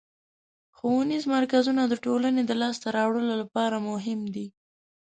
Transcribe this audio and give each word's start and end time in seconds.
ښوونیز 0.77 1.23
مرکزونه 1.35 1.81
د 1.87 1.93
ټولنې 2.05 2.41
د 2.45 2.51
لاسته 2.61 2.87
راوړنو 2.97 3.33
لپاره 3.41 3.77
مهم 3.89 4.19
دي. 4.35 4.47